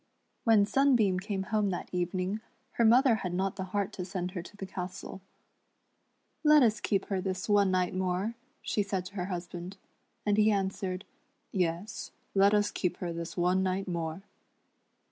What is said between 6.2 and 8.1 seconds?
"Let us keep her this one night